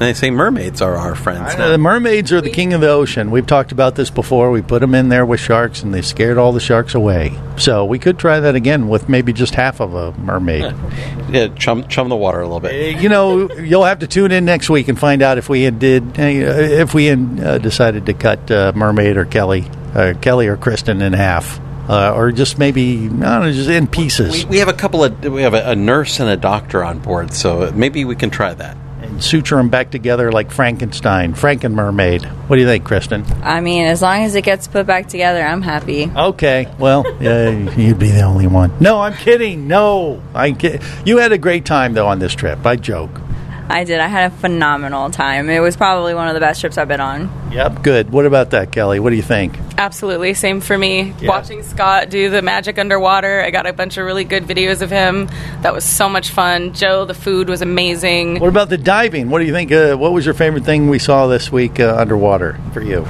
[0.00, 1.54] and they say mermaids are our friends.
[1.54, 3.30] Uh, the mermaids are the king of the ocean.
[3.30, 4.50] We've talked about this before.
[4.50, 7.38] We put them in there with sharks, and they scared all the sharks away.
[7.56, 10.74] So we could try that again with maybe just half of a mermaid.
[11.30, 13.00] Yeah, chum chum the water a little bit.
[13.00, 16.18] you know, you'll have to tune in next week and find out if we did
[16.18, 20.56] uh, if we had uh, decided to cut uh, Mermaid or Kelly, uh, Kelly or
[20.56, 24.44] Kristen in half, uh, or just maybe I don't know, just in pieces.
[24.44, 26.98] We, we have a couple of we have a, a nurse and a doctor on
[26.98, 28.76] board, so maybe we can try that.
[29.20, 32.24] Suture them back together like Frankenstein, Franken Mermaid.
[32.24, 33.24] What do you think, Kristen?
[33.42, 36.10] I mean, as long as it gets put back together, I'm happy.
[36.14, 38.72] Okay, well, uh, you'd be the only one.
[38.80, 39.68] No, I'm kidding.
[39.68, 42.64] No, I kid- You had a great time though on this trip.
[42.66, 43.10] I joke.
[43.70, 44.00] I did.
[44.00, 45.48] I had a phenomenal time.
[45.48, 47.30] It was probably one of the best trips I've been on.
[47.52, 48.10] Yep, good.
[48.10, 48.98] What about that, Kelly?
[49.00, 49.56] What do you think?
[49.78, 50.34] Absolutely.
[50.34, 51.14] Same for me.
[51.20, 51.28] Yeah.
[51.28, 54.90] Watching Scott do the magic underwater, I got a bunch of really good videos of
[54.90, 55.28] him.
[55.62, 56.72] That was so much fun.
[56.74, 58.40] Joe, the food was amazing.
[58.40, 59.30] What about the diving?
[59.30, 59.70] What do you think?
[59.72, 63.06] Uh, what was your favorite thing we saw this week uh, underwater for you?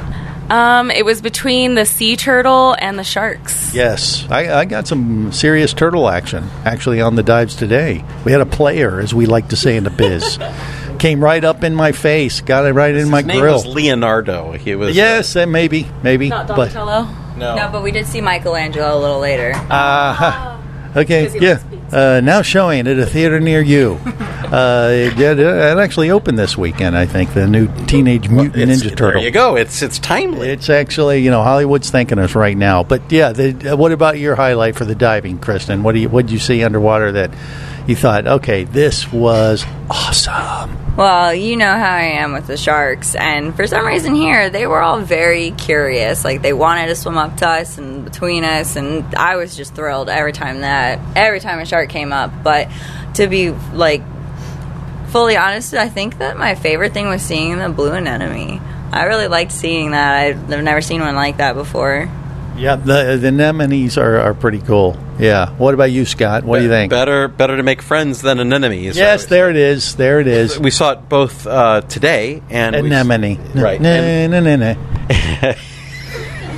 [0.50, 3.72] Um, it was between the sea turtle and the sharks.
[3.74, 8.04] Yes, I, I got some serious turtle action actually on the dives today.
[8.24, 10.38] We had a player, as we like to say in the biz,
[10.98, 13.54] came right up in my face, got it right in my His name grill.
[13.54, 14.52] was Leonardo.
[14.52, 17.04] He was yes, uh, maybe, maybe, Not but Donatello?
[17.36, 17.68] No.
[17.72, 19.52] but we did see Michelangelo a little later.
[19.54, 20.60] uh,
[20.96, 21.60] okay, yeah.
[21.92, 24.00] Uh, now showing at a theater near you.
[24.50, 27.34] Uh, it, it, it actually opened this weekend, I think.
[27.34, 29.20] The new Teenage Mutant Ninja Turtle.
[29.20, 29.54] There you go.
[29.56, 30.48] It's it's timely.
[30.48, 32.82] It's actually, you know, Hollywood's thanking us right now.
[32.82, 35.84] But yeah, the, uh, what about your highlight for the diving, Kristen?
[35.84, 37.30] What do you what did you see underwater that
[37.86, 40.96] you thought, okay, this was awesome?
[40.96, 44.66] Well, you know how I am with the sharks, and for some reason here, they
[44.66, 46.24] were all very curious.
[46.24, 49.76] Like they wanted to swim up to us and between us, and I was just
[49.76, 52.32] thrilled every time that every time a shark came up.
[52.42, 52.68] But
[53.14, 54.02] to be like
[55.10, 58.60] fully honest, I think that my favorite thing was seeing the blue anemone.
[58.92, 60.26] I really liked seeing that.
[60.26, 62.10] I've never seen one like that before.
[62.56, 64.96] Yeah, the the anemones are, are pretty cool.
[65.18, 65.50] Yeah.
[65.50, 66.44] What about you, Scott?
[66.44, 66.90] What do you think?
[66.90, 68.88] Better better to make friends than an enemy.
[68.90, 69.94] Yes, there it is.
[69.96, 70.58] There it is.
[70.58, 73.38] We saw it both uh, today and we- Anemone.
[73.54, 73.80] right?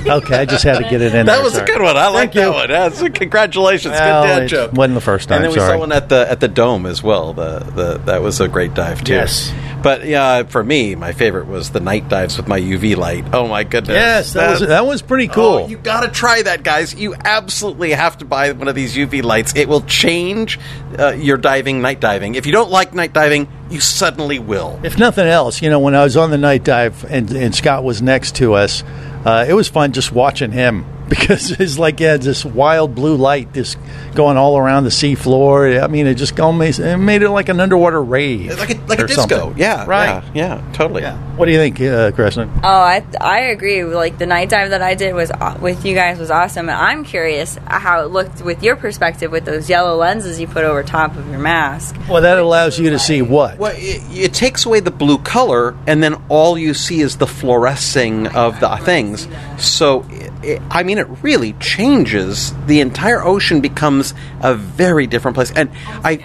[0.07, 1.25] okay, I just had to get it in.
[1.25, 1.97] that there, was a good one.
[1.97, 2.67] I like that one.
[2.67, 3.93] That's, congratulations.
[3.93, 4.73] Well, good dad joke.
[4.73, 5.73] wasn't the first time, And then we sorry.
[5.73, 7.33] saw one at the at the dome as well.
[7.33, 9.13] The the that was a great dive too.
[9.13, 9.53] Yes.
[9.83, 13.25] But yeah, for me, my favorite was the night dives with my UV light.
[13.33, 13.95] Oh my goodness.
[13.95, 15.43] Yes, that was that was pretty cool.
[15.43, 16.95] Oh, you got to try that, guys.
[16.95, 19.55] You absolutely have to buy one of these UV lights.
[19.57, 20.57] It will change
[20.97, 22.35] uh, your diving, night diving.
[22.35, 24.79] If you don't like night diving, you suddenly will.
[24.83, 27.83] If nothing else, you know, when I was on the night dive and, and Scott
[27.83, 28.83] was next to us,
[29.25, 33.53] uh, it was fun just watching him because it's like yeah, this wild blue light
[33.53, 33.77] just
[34.15, 35.67] going all around the sea floor.
[35.79, 38.99] I mean, it just almost it made it like an underwater rave, like a, like
[38.99, 39.27] a disco.
[39.27, 39.57] something.
[39.57, 40.23] Yeah, right.
[40.33, 41.03] Yeah, yeah totally.
[41.03, 42.49] What do you think, uh, Kristen?
[42.63, 43.83] Oh, I I agree.
[43.83, 47.03] Like the night dive that I did was with you guys was awesome, and I'm
[47.03, 51.15] curious how it looked with your perspective with those yellow lenses you put over top
[51.15, 51.95] of your mask.
[52.09, 53.57] Well, that allows you to see what.
[53.57, 57.27] Well, it, it takes away the blue color, and then all you see is the
[57.27, 59.27] fluorescing of the things.
[59.57, 60.05] So,
[60.43, 62.53] it, I mean, it really changes.
[62.65, 65.51] The entire ocean becomes a very different place.
[65.51, 65.69] And
[66.03, 66.17] I,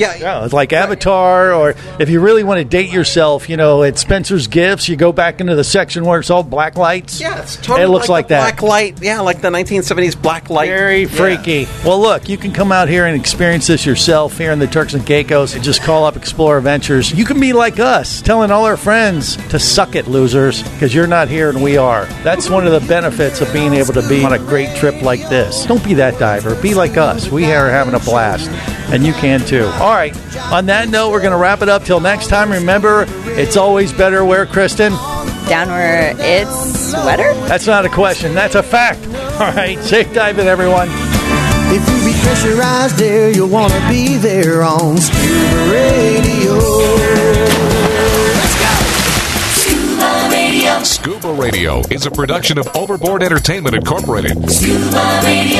[0.00, 3.82] yeah, yeah, it's like Avatar, or if you really want to date yourself, you know,
[3.82, 7.20] at Spencer's Gifts, you go back into the section where it's all black lights.
[7.20, 8.56] Yeah, it's totally it looks like, the that.
[8.56, 9.02] black light.
[9.02, 10.68] Yeah, like the 1970s black light.
[10.68, 11.66] Very freaky.
[11.84, 14.94] Well, look, you can come out here and experience this yourself here in the Turks
[14.94, 15.54] and Caicos.
[15.54, 17.12] And just call up Explorer Ventures.
[17.12, 21.06] You can be like us, telling all our friends to suck it, losers, because you're
[21.06, 22.06] not here and we are.
[22.22, 25.28] That's one of the benefits of being able to be on a great trip like
[25.28, 25.66] this.
[25.66, 26.54] Don't be that diver.
[26.62, 27.30] Be like us.
[27.30, 28.48] We are having a blast,
[28.90, 29.66] and you can too.
[29.74, 30.14] All right.
[30.52, 32.50] On that note, we're going to wrap it up till next time.
[32.50, 34.92] Remember, it's always better where, Kristen?
[35.48, 37.32] Down where it's wetter.
[37.46, 38.34] That's not a question.
[38.34, 39.04] That's a fact.
[39.40, 39.78] All right.
[39.82, 40.88] Safe diving, everyone.
[41.72, 46.58] If you be pressurized there, you'll want to be there on Scuba Radio.
[49.54, 50.82] Scuba Radio.
[50.82, 54.50] Scuba Radio is a production of Overboard Entertainment Incorporated.
[54.50, 55.59] Scuba Radio.